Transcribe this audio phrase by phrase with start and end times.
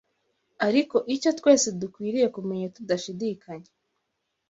[0.67, 3.69] ariko icyo twese dukwiriye kumenya tudashidikanya